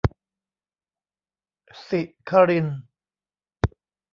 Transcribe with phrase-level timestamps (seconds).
[1.87, 2.81] ศิครินทร์